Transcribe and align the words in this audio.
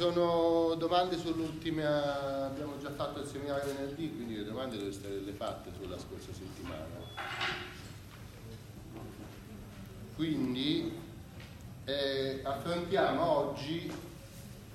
sono 0.00 0.76
domande 0.76 1.18
sull'ultima, 1.18 2.46
abbiamo 2.46 2.78
già 2.80 2.90
fatto 2.90 3.20
il 3.20 3.26
seminario 3.26 3.66
venerdì, 3.66 4.10
quindi 4.10 4.34
le 4.34 4.44
domande 4.46 4.78
dovreste 4.78 5.08
averle 5.08 5.32
fatte 5.32 5.70
sulla 5.78 5.98
scorsa 5.98 6.32
settimana. 6.32 6.86
Quindi 10.16 10.90
eh, 11.84 12.40
affrontiamo 12.42 13.22
oggi 13.22 13.92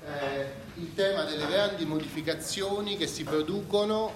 eh, 0.05 0.51
il 0.75 0.93
tema 0.93 1.23
delle 1.23 1.47
grandi 1.47 1.85
modificazioni 1.85 2.95
che 2.95 3.07
si 3.07 3.23
producono 3.23 4.11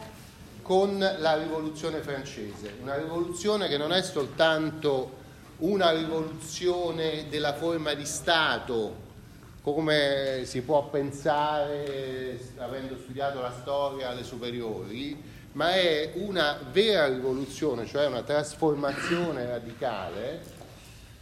con 0.62 1.00
la 1.00 1.36
rivoluzione 1.38 2.02
francese, 2.02 2.76
una 2.82 2.96
rivoluzione 2.96 3.68
che 3.68 3.78
non 3.78 3.94
è 3.94 4.04
soltanto 4.04 5.18
una 5.58 5.90
rivoluzione 5.90 7.28
della 7.30 7.56
forma 7.56 7.96
di 7.96 8.06
Stato, 8.06 9.08
come 9.62 10.42
si 10.46 10.62
può 10.62 10.88
pensare 10.90 12.40
avendo 12.58 12.98
studiato 12.98 13.42
la 13.42 13.54
storia 13.62 14.10
alle 14.10 14.24
superiori, 14.24 15.22
ma 15.54 15.74
è 15.74 16.12
una 16.16 16.60
vera 16.72 17.08
rivoluzione, 17.08 17.86
cioè 17.86 18.06
una 18.06 18.22
trasformazione 18.24 19.46
radicale 19.46 20.42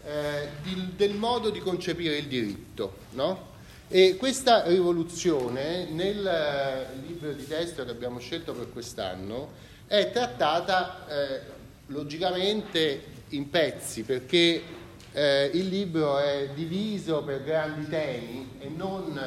eh, 0.06 0.48
di, 0.64 0.94
del 0.96 1.14
modo 1.16 1.50
di 1.50 1.60
concepire 1.60 2.18
il 2.18 2.28
diritto. 2.28 2.98
No? 3.12 3.56
E 3.90 4.18
questa 4.18 4.64
rivoluzione 4.68 5.86
nel 5.86 6.28
eh, 6.28 6.88
libro 7.08 7.32
di 7.32 7.48
testo 7.48 7.86
che 7.86 7.92
abbiamo 7.92 8.20
scelto 8.20 8.54
per 8.54 8.72
quest'anno 8.72 9.66
è 9.88 10.12
trattata 10.12 11.08
eh, 11.08 11.42
logicamente 11.88 13.16
in 13.30 13.50
pezzi 13.50 14.04
perché 14.04 14.62
eh, 15.18 15.50
il 15.56 15.68
libro 15.68 16.20
è 16.20 16.50
diviso 16.54 17.24
per 17.24 17.44
grandi 17.44 17.90
temi 17.90 18.52
e 18.60 18.70
non, 18.70 19.20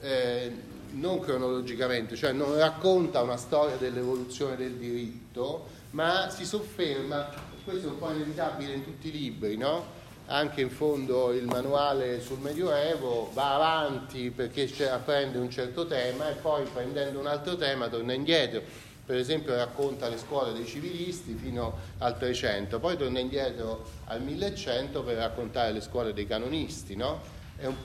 eh, 0.00 0.50
non, 0.92 1.20
cronologicamente, 1.20 2.16
cioè 2.16 2.32
non 2.32 2.56
racconta 2.56 3.20
una 3.20 3.36
storia 3.36 3.76
dell'evoluzione 3.76 4.56
del 4.56 4.72
diritto, 4.72 5.66
ma 5.90 6.30
si 6.30 6.46
sofferma, 6.46 7.28
questo 7.64 7.88
è 7.88 7.90
un 7.90 7.98
po' 7.98 8.12
inevitabile 8.12 8.72
in 8.72 8.82
tutti 8.84 9.08
i 9.08 9.12
libri, 9.12 9.58
no? 9.58 9.92
anche 10.28 10.62
in 10.62 10.70
fondo 10.70 11.32
il 11.34 11.44
manuale 11.44 12.22
sul 12.22 12.38
Medioevo 12.38 13.30
va 13.34 13.56
avanti 13.56 14.30
perché 14.30 14.68
prende 15.04 15.36
un 15.36 15.50
certo 15.50 15.86
tema 15.86 16.30
e 16.30 16.34
poi 16.34 16.64
prendendo 16.64 17.20
un 17.20 17.26
altro 17.26 17.56
tema 17.56 17.88
torna 17.88 18.14
indietro. 18.14 18.62
Per 19.06 19.16
esempio 19.16 19.54
racconta 19.54 20.08
le 20.08 20.18
scuole 20.18 20.52
dei 20.52 20.66
civilisti 20.66 21.34
fino 21.34 21.74
al 21.98 22.18
300, 22.18 22.80
poi 22.80 22.96
torna 22.96 23.20
indietro 23.20 23.84
al 24.06 24.20
1100 24.20 25.04
per 25.04 25.16
raccontare 25.16 25.70
le 25.70 25.80
scuole 25.80 26.12
dei 26.12 26.26
canonisti. 26.26 26.96
No? 26.96 27.20
È, 27.54 27.66
un 27.66 27.76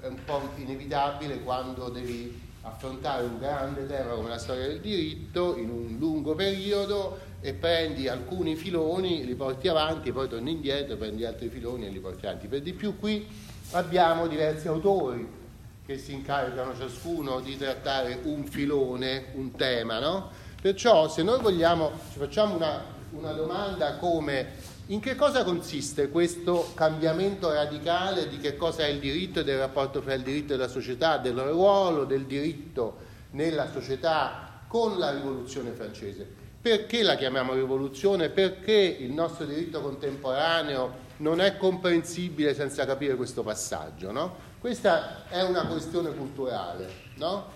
è 0.00 0.06
un 0.08 0.24
po' 0.24 0.50
inevitabile 0.56 1.40
quando 1.40 1.88
devi 1.88 2.42
affrontare 2.62 3.22
un 3.24 3.38
grande 3.38 3.86
tema 3.86 4.14
come 4.14 4.28
la 4.28 4.38
storia 4.38 4.66
del 4.66 4.80
diritto 4.80 5.56
in 5.56 5.70
un 5.70 5.96
lungo 6.00 6.34
periodo 6.34 7.20
e 7.40 7.54
prendi 7.54 8.08
alcuni 8.08 8.56
filoni, 8.56 9.24
li 9.24 9.36
porti 9.36 9.68
avanti, 9.68 10.10
poi 10.10 10.28
torni 10.28 10.50
indietro, 10.50 10.96
prendi 10.96 11.24
altri 11.24 11.48
filoni 11.48 11.86
e 11.86 11.90
li 11.90 12.00
porti 12.00 12.26
avanti. 12.26 12.48
Per 12.48 12.60
di 12.60 12.72
più 12.72 12.98
qui 12.98 13.24
abbiamo 13.70 14.26
diversi 14.26 14.66
autori 14.66 15.44
che 15.86 15.98
si 15.98 16.12
incaricano 16.12 16.76
ciascuno 16.76 17.38
di 17.38 17.56
trattare 17.56 18.18
un 18.24 18.44
filone, 18.44 19.26
un 19.34 19.52
tema, 19.52 20.00
no? 20.00 20.30
Perciò 20.60 21.08
se 21.08 21.22
noi 21.22 21.40
vogliamo, 21.40 21.92
ci 22.12 22.18
facciamo 22.18 22.56
una, 22.56 22.82
una 23.10 23.30
domanda 23.30 23.94
come 23.94 24.74
in 24.86 24.98
che 24.98 25.14
cosa 25.14 25.44
consiste 25.44 26.08
questo 26.08 26.72
cambiamento 26.74 27.52
radicale 27.52 28.28
di 28.28 28.38
che 28.38 28.56
cosa 28.56 28.84
è 28.84 28.88
il 28.88 28.98
diritto 28.98 29.40
e 29.40 29.44
del 29.44 29.58
rapporto 29.58 30.02
fra 30.02 30.14
il 30.14 30.22
diritto 30.22 30.54
e 30.54 30.56
la 30.56 30.66
società, 30.66 31.18
del 31.18 31.38
ruolo 31.38 32.04
del 32.04 32.24
diritto 32.24 32.96
nella 33.30 33.70
società 33.70 34.62
con 34.66 34.98
la 34.98 35.12
rivoluzione 35.12 35.70
francese? 35.70 36.26
Perché 36.60 37.04
la 37.04 37.14
chiamiamo 37.14 37.54
rivoluzione? 37.54 38.28
Perché 38.28 38.72
il 38.72 39.12
nostro 39.12 39.44
diritto 39.44 39.80
contemporaneo 39.80 41.04
non 41.18 41.40
è 41.40 41.56
comprensibile 41.56 42.54
senza 42.54 42.84
capire 42.84 43.14
questo 43.16 43.42
passaggio? 43.42 44.10
No? 44.12 44.34
Questa 44.58 45.28
è 45.28 45.42
una 45.42 45.66
questione 45.66 46.14
culturale, 46.14 46.88
no? 47.16 47.54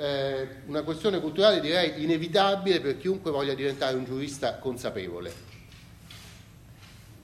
eh, 0.00 0.48
una 0.66 0.82
questione 0.82 1.20
culturale 1.20 1.60
direi 1.60 2.02
inevitabile 2.02 2.80
per 2.80 2.96
chiunque 2.96 3.30
voglia 3.30 3.52
diventare 3.52 3.96
un 3.96 4.04
giurista 4.04 4.56
consapevole. 4.56 5.48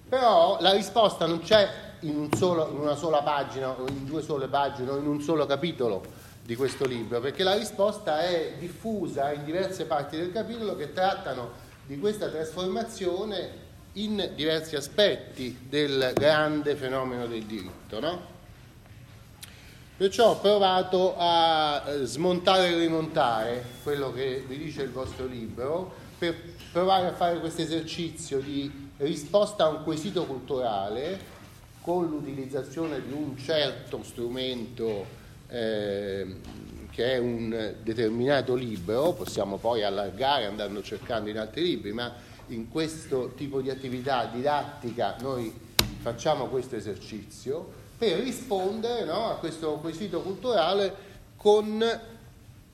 Però 0.08 0.58
la 0.60 0.72
risposta 0.72 1.26
non 1.26 1.40
c'è 1.40 1.68
in, 2.00 2.16
un 2.16 2.32
solo, 2.32 2.68
in 2.70 2.78
una 2.78 2.94
sola 2.94 3.22
pagina 3.22 3.70
o 3.70 3.86
in 3.88 4.04
due 4.04 4.22
sole 4.22 4.46
pagine 4.46 4.90
o 4.90 4.98
in 4.98 5.06
un 5.06 5.22
solo 5.22 5.46
capitolo 5.46 6.04
di 6.42 6.54
questo 6.54 6.86
libro, 6.86 7.18
perché 7.18 7.42
la 7.42 7.54
risposta 7.54 8.20
è 8.20 8.54
diffusa 8.58 9.32
in 9.32 9.44
diverse 9.44 9.86
parti 9.86 10.16
del 10.16 10.30
capitolo 10.30 10.76
che 10.76 10.92
trattano 10.92 11.64
di 11.86 11.98
questa 11.98 12.28
trasformazione 12.28 13.64
in 13.96 14.32
diversi 14.34 14.76
aspetti 14.76 15.58
del 15.68 16.12
grande 16.14 16.74
fenomeno 16.74 17.26
del 17.26 17.44
diritto. 17.44 18.00
No? 18.00 18.34
Perciò 19.96 20.30
ho 20.30 20.38
provato 20.38 21.14
a 21.16 21.82
eh, 21.86 22.04
smontare 22.04 22.68
e 22.68 22.78
rimontare 22.78 23.64
quello 23.82 24.12
che 24.12 24.44
vi 24.46 24.58
dice 24.58 24.82
il 24.82 24.90
vostro 24.90 25.26
libro 25.26 25.94
per 26.18 26.36
provare 26.70 27.06
a 27.06 27.12
fare 27.12 27.40
questo 27.40 27.62
esercizio 27.62 28.40
di 28.40 28.90
risposta 28.98 29.64
a 29.64 29.68
un 29.68 29.84
quesito 29.84 30.24
culturale 30.24 31.34
con 31.80 32.06
l'utilizzazione 32.06 33.00
di 33.06 33.12
un 33.12 33.38
certo 33.38 34.02
strumento 34.02 35.06
eh, 35.48 36.36
che 36.90 37.12
è 37.12 37.18
un 37.18 37.74
determinato 37.82 38.54
libro, 38.54 39.12
possiamo 39.12 39.56
poi 39.56 39.82
allargare 39.82 40.46
andando 40.46 40.82
cercando 40.82 41.30
in 41.30 41.38
altri 41.38 41.62
libri, 41.62 41.92
ma 41.92 42.12
in 42.48 42.68
questo 42.70 43.32
tipo 43.36 43.60
di 43.60 43.70
attività 43.70 44.26
didattica 44.26 45.16
noi 45.20 45.52
facciamo 46.00 46.46
questo 46.46 46.76
esercizio 46.76 47.84
per 47.98 48.18
rispondere 48.20 49.04
no, 49.04 49.30
a 49.30 49.34
questo 49.36 49.72
quesito 49.74 50.20
culturale 50.20 50.94
con 51.36 51.82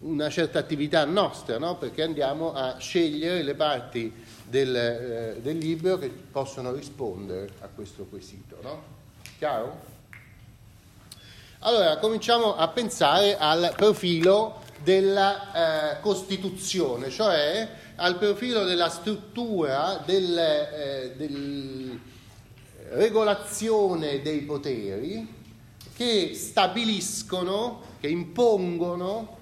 una 0.00 0.30
certa 0.30 0.58
attività 0.58 1.04
nostra, 1.04 1.58
no? 1.58 1.76
perché 1.76 2.02
andiamo 2.02 2.52
a 2.52 2.76
scegliere 2.78 3.42
le 3.42 3.54
parti 3.54 4.12
del, 4.44 4.74
eh, 4.74 5.40
del, 5.40 5.58
libro 5.58 5.96
che 5.98 6.08
possono 6.08 6.72
rispondere 6.72 7.48
a 7.60 7.68
questo 7.72 8.04
quesito. 8.04 8.58
No? 8.62 8.82
Chiaro? 9.38 9.90
Allora, 11.60 11.98
cominciamo 11.98 12.56
a 12.56 12.66
pensare 12.68 13.38
al 13.38 13.72
profilo 13.76 14.61
della 14.82 15.94
eh, 15.96 16.00
Costituzione, 16.00 17.10
cioè 17.10 17.68
al 17.96 18.18
profilo 18.18 18.64
della 18.64 18.88
struttura 18.88 20.02
del, 20.04 20.38
eh, 20.38 21.14
del 21.16 22.00
regolazione 22.90 24.20
dei 24.22 24.40
poteri 24.40 25.40
che 25.94 26.32
stabiliscono, 26.34 27.82
che 28.00 28.08
impongono 28.08 29.38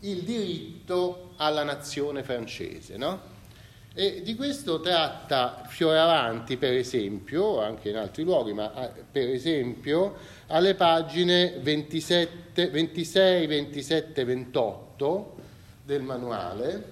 il 0.00 0.22
diritto 0.22 1.32
alla 1.36 1.64
nazione 1.64 2.22
francese. 2.22 2.96
No? 2.96 3.32
E 3.96 4.22
di 4.22 4.34
questo 4.34 4.80
tratta 4.80 5.62
Fioravanti, 5.68 6.56
per 6.56 6.72
esempio, 6.72 7.60
anche 7.60 7.90
in 7.90 7.96
altri 7.96 8.24
luoghi, 8.24 8.52
ma 8.52 8.88
eh, 8.88 9.02
per 9.08 9.28
esempio 9.28 10.16
alle 10.48 10.74
pagine 10.74 11.58
27, 11.60 12.70
26, 12.70 13.46
27, 13.46 14.24
28 14.24 15.34
del 15.84 16.02
manuale, 16.02 16.84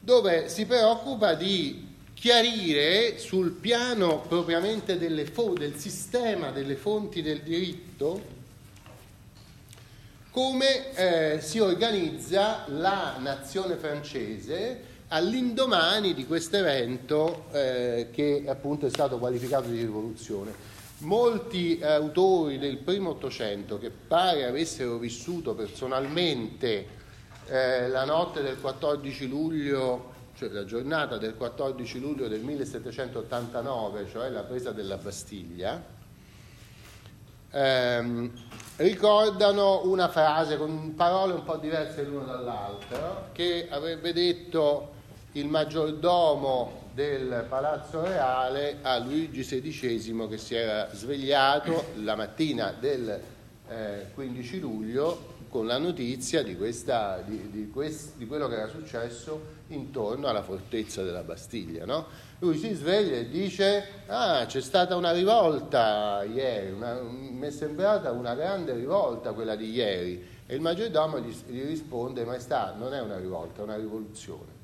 dove 0.00 0.48
si 0.48 0.66
preoccupa 0.66 1.34
di 1.34 1.90
chiarire 2.12 3.18
sul 3.18 3.52
piano 3.52 4.18
propriamente 4.26 4.98
fo- 5.26 5.52
del 5.52 5.76
sistema 5.76 6.50
delle 6.50 6.74
fonti 6.74 7.22
del 7.22 7.42
diritto 7.42 8.41
come 10.32 10.94
eh, 10.94 11.40
si 11.42 11.58
organizza 11.58 12.64
la 12.68 13.16
nazione 13.18 13.76
francese 13.76 14.90
all'indomani 15.08 16.14
di 16.14 16.26
questo 16.26 16.56
evento 16.56 17.44
eh, 17.52 18.08
che 18.10 18.44
appunto 18.48 18.86
è 18.86 18.88
stato 18.88 19.18
qualificato 19.18 19.68
di 19.68 19.78
rivoluzione. 19.78 20.70
Molti 21.00 21.80
autori 21.82 22.58
del 22.58 22.78
primo 22.78 23.10
Ottocento 23.10 23.78
che 23.78 23.90
pare 23.90 24.46
avessero 24.46 24.96
vissuto 24.96 25.54
personalmente 25.54 26.86
eh, 27.48 27.88
la 27.88 28.06
notte 28.06 28.40
del 28.40 28.58
14 28.58 29.28
luglio, 29.28 30.12
cioè 30.34 30.48
la 30.48 30.64
giornata 30.64 31.18
del 31.18 31.36
14 31.36 32.00
luglio 32.00 32.28
del 32.28 32.40
1789, 32.40 34.06
cioè 34.10 34.30
la 34.30 34.44
presa 34.44 34.70
della 34.70 34.96
Bastiglia, 34.96 35.84
ehm, 37.50 38.32
ricordano 38.76 39.82
una 39.84 40.08
frase 40.08 40.56
con 40.56 40.94
parole 40.94 41.34
un 41.34 41.44
po' 41.44 41.56
diverse 41.56 42.02
l'uno 42.02 42.24
dall'altro, 42.24 43.28
che 43.32 43.68
avrebbe 43.70 44.12
detto 44.12 44.90
il 45.32 45.46
maggiordomo 45.46 46.80
del 46.92 47.46
Palazzo 47.48 48.02
Reale 48.02 48.78
a 48.82 48.98
Luigi 48.98 49.42
XVI 49.42 50.28
che 50.28 50.36
si 50.36 50.54
era 50.54 50.88
svegliato 50.92 51.86
la 51.96 52.16
mattina 52.16 52.74
del 52.78 53.18
eh, 53.68 54.06
15 54.12 54.60
luglio 54.60 55.40
con 55.52 55.66
la 55.66 55.76
notizia 55.76 56.42
di, 56.42 56.56
questa, 56.56 57.22
di, 57.26 57.50
di, 57.50 57.68
quest, 57.68 58.16
di, 58.16 58.26
quello 58.26 58.48
che 58.48 58.54
era 58.54 58.68
successo 58.68 59.60
intorno 59.66 60.26
alla 60.26 60.42
fortezza 60.42 61.02
della 61.02 61.20
Bastiglia. 61.20 61.84
No? 61.84 62.06
Lui 62.38 62.56
si 62.56 62.72
sveglia 62.72 63.16
e 63.16 63.28
dice, 63.28 63.84
ah 64.06 64.46
c'è 64.46 64.62
stata 64.62 64.96
una 64.96 65.12
rivolta 65.12 66.24
ieri, 66.24 66.70
una, 66.70 67.02
mi 67.02 67.46
è 67.46 67.50
sembrata 67.50 68.12
una 68.12 68.34
grande 68.34 68.72
rivolta 68.72 69.32
quella 69.32 69.54
di 69.54 69.70
ieri. 69.72 70.26
E 70.46 70.54
il 70.54 70.62
maggiordomo 70.62 71.20
gli, 71.20 71.36
gli 71.48 71.66
risponde, 71.66 72.24
maestà, 72.24 72.74
non 72.74 72.94
è 72.94 73.02
una 73.02 73.18
rivolta, 73.18 73.60
è 73.60 73.64
una 73.64 73.76
rivoluzione. 73.76 74.60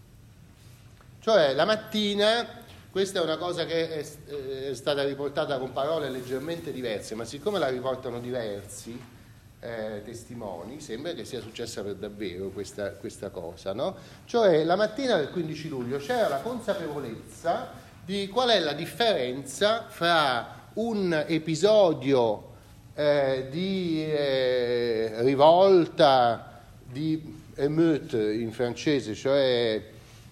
Cioè 1.20 1.52
la 1.52 1.66
mattina, 1.66 2.46
questa 2.90 3.20
è 3.20 3.22
una 3.22 3.36
cosa 3.36 3.66
che 3.66 3.90
è, 3.90 4.70
è 4.70 4.74
stata 4.74 5.04
riportata 5.04 5.58
con 5.58 5.70
parole 5.74 6.08
leggermente 6.08 6.72
diverse, 6.72 7.14
ma 7.14 7.26
siccome 7.26 7.58
la 7.58 7.68
riportano 7.68 8.20
diversi, 8.20 9.16
eh, 9.60 10.02
testimoni, 10.04 10.80
sembra 10.80 11.12
che 11.12 11.24
sia 11.24 11.40
successa 11.40 11.82
per 11.82 11.94
davvero 11.94 12.48
questa, 12.48 12.92
questa 12.92 13.30
cosa, 13.30 13.72
no? 13.72 13.96
Cioè 14.24 14.62
la 14.64 14.76
mattina 14.76 15.16
del 15.16 15.30
15 15.30 15.68
luglio 15.68 15.98
c'era 15.98 16.28
la 16.28 16.38
consapevolezza 16.38 17.70
di 18.04 18.28
qual 18.28 18.50
è 18.50 18.60
la 18.60 18.72
differenza 18.72 19.86
fra 19.88 20.70
un 20.74 21.24
episodio 21.26 22.52
eh, 22.94 23.48
di 23.50 24.04
eh, 24.04 25.14
rivolta, 25.22 26.62
di 26.84 27.36
émeute 27.56 28.32
in 28.32 28.52
francese, 28.52 29.14
cioè 29.14 29.82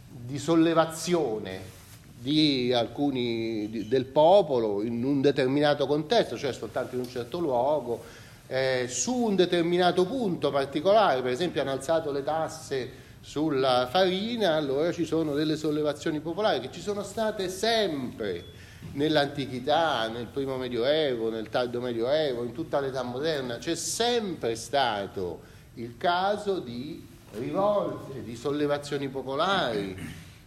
di 0.09 0.39
sollevazione 0.39 1.75
di 2.19 2.73
alcuni 2.73 3.69
di, 3.71 3.89
del 3.89 4.07
popolo 4.07 4.83
in 4.83 5.05
un 5.05 5.21
determinato 5.21 5.87
contesto, 5.87 6.37
cioè 6.37 6.53
soltanto 6.53 6.95
in 6.95 7.03
un 7.03 7.09
certo 7.09 7.39
luogo, 7.39 8.03
eh, 8.47 8.87
su 8.89 9.15
un 9.15 9.35
determinato 9.35 10.07
punto 10.07 10.51
particolare, 10.51 11.23
per 11.23 11.33
esempio 11.33 11.61
hanno 11.61 11.73
alzato 11.73 12.13
le 12.13 12.23
tasse 12.23 13.05
sulla 13.21 13.89
farina, 13.91 14.55
allora 14.55 14.93
ci 14.93 15.05
sono 15.05 15.35
delle 15.35 15.57
sollevazioni 15.57 16.21
popolari 16.21 16.61
che 16.61 16.71
ci 16.71 16.81
sono 16.81 17.03
state 17.03 17.49
sempre 17.49 18.45
nell'antichità, 18.93 20.09
nel 20.09 20.27
primo 20.27 20.57
medioevo, 20.57 21.29
nel 21.29 21.49
tardo 21.49 21.81
medioevo, 21.81 22.45
in 22.45 22.53
tutta 22.53 22.81
l'età 22.81 23.03
moderna, 23.03 23.59
c'è 23.59 23.75
sempre 23.75 24.55
stato 24.55 25.41
il 25.75 25.97
caso 25.99 26.61
di 26.61 27.05
rivolte, 27.33 28.23
di 28.23 28.37
sollevazioni 28.37 29.09
popolari, 29.09 29.97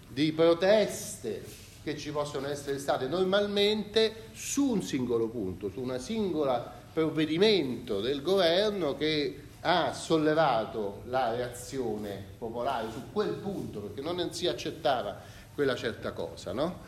di 0.07 0.31
proteste 0.31 1.67
che 1.83 1.97
ci 1.97 2.11
possono 2.11 2.47
essere 2.47 2.77
state 2.77 3.07
normalmente 3.07 4.27
su 4.33 4.65
un 4.65 4.81
singolo 4.81 5.27
punto, 5.27 5.69
su 5.69 5.79
una 5.79 5.97
singola 5.97 6.77
provvedimento 6.91 8.01
del 8.01 8.21
governo 8.21 8.95
che 8.97 9.43
ha 9.61 9.93
sollevato 9.93 11.03
la 11.05 11.33
reazione 11.35 12.23
popolare 12.37 12.89
su 12.91 13.11
quel 13.11 13.33
punto 13.33 13.81
perché 13.81 14.01
non 14.01 14.33
si 14.33 14.47
accettava 14.47 15.19
quella 15.53 15.75
certa 15.75 16.11
cosa. 16.11 16.53
No? 16.53 16.79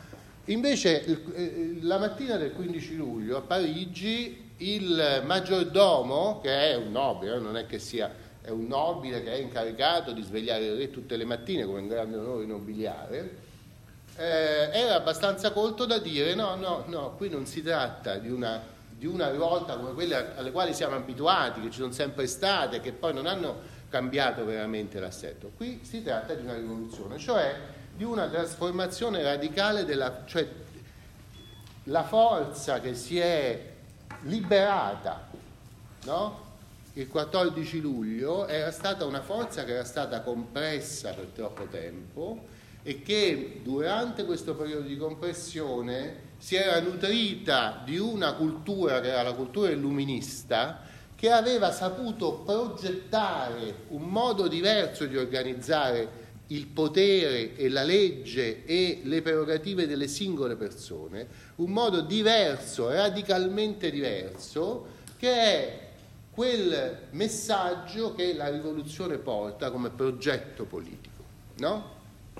Invece 0.46 1.04
eh, 1.04 1.78
la 1.82 1.98
mattina 1.98 2.36
del 2.36 2.52
15 2.52 2.96
luglio 2.96 3.36
a 3.36 3.42
Parigi 3.42 4.50
il 4.58 5.22
maggiordomo, 5.24 6.40
che 6.40 6.70
è 6.70 6.76
un 6.76 6.92
nobile, 6.92 7.38
non 7.38 7.56
è 7.56 7.66
che 7.66 7.78
sia 7.78 8.30
è 8.42 8.50
un 8.50 8.66
nobile 8.66 9.22
che 9.22 9.32
è 9.32 9.36
incaricato 9.36 10.12
di 10.12 10.20
svegliare 10.22 10.64
il 10.64 10.76
re 10.76 10.90
tutte 10.90 11.16
le 11.16 11.24
mattine 11.24 11.64
come 11.64 11.78
un 11.78 11.86
grande 11.86 12.16
onore 12.16 12.44
nobiliare, 12.44 13.36
eh, 14.16 14.70
era 14.72 14.94
abbastanza 14.94 15.52
colto 15.52 15.86
da 15.86 15.98
dire 15.98 16.34
no, 16.34 16.54
no, 16.56 16.84
no, 16.86 17.14
qui 17.16 17.28
non 17.28 17.46
si 17.46 17.62
tratta 17.62 18.16
di 18.16 18.30
una 18.30 18.80
di 19.02 19.08
una 19.08 19.32
rivolta 19.32 19.76
come 19.76 19.94
quelle 19.94 20.36
alle 20.36 20.52
quali 20.52 20.72
siamo 20.72 20.94
abituati, 20.94 21.60
che 21.60 21.70
ci 21.72 21.80
sono 21.80 21.90
sempre 21.90 22.28
state, 22.28 22.80
che 22.80 22.92
poi 22.92 23.12
non 23.12 23.26
hanno 23.26 23.58
cambiato 23.88 24.44
veramente 24.44 25.00
l'assetto. 25.00 25.50
Qui 25.56 25.80
si 25.82 26.04
tratta 26.04 26.34
di 26.34 26.44
una 26.44 26.54
rivoluzione, 26.54 27.18
cioè 27.18 27.58
di 27.96 28.04
una 28.04 28.28
trasformazione 28.28 29.20
radicale 29.24 29.84
della... 29.84 30.22
cioè 30.24 30.48
la 31.86 32.04
forza 32.04 32.78
che 32.78 32.94
si 32.94 33.18
è 33.18 33.70
liberata, 34.22 35.28
no? 36.04 36.50
Il 36.92 37.08
14 37.08 37.80
luglio 37.80 38.46
era 38.46 38.70
stata 38.70 39.04
una 39.04 39.20
forza 39.20 39.64
che 39.64 39.72
era 39.72 39.84
stata 39.84 40.20
compressa 40.20 41.10
per 41.12 41.24
troppo 41.34 41.64
tempo 41.64 42.46
e 42.82 43.02
che 43.02 43.60
durante 43.62 44.24
questo 44.24 44.54
periodo 44.54 44.86
di 44.86 44.96
compressione 44.96 46.30
si 46.38 46.56
era 46.56 46.80
nutrita 46.80 47.82
di 47.84 47.98
una 47.98 48.34
cultura 48.34 49.00
che 49.00 49.08
era 49.08 49.22
la 49.22 49.34
cultura 49.34 49.70
illuminista 49.70 50.82
che 51.14 51.30
aveva 51.30 51.70
saputo 51.70 52.42
progettare 52.44 53.84
un 53.90 54.02
modo 54.02 54.48
diverso 54.48 55.06
di 55.06 55.16
organizzare 55.16 56.20
il 56.48 56.66
potere 56.66 57.54
e 57.56 57.68
la 57.68 57.84
legge 57.84 58.64
e 58.64 59.02
le 59.04 59.22
prerogative 59.22 59.86
delle 59.86 60.08
singole 60.08 60.56
persone, 60.56 61.28
un 61.56 61.70
modo 61.70 62.00
diverso, 62.00 62.90
radicalmente 62.90 63.90
diverso, 63.90 64.86
che 65.16 65.32
è 65.32 65.88
quel 66.32 67.06
messaggio 67.10 68.14
che 68.14 68.34
la 68.34 68.48
rivoluzione 68.48 69.16
porta 69.18 69.70
come 69.70 69.90
progetto 69.90 70.64
politico. 70.64 71.22
No? 71.58 72.00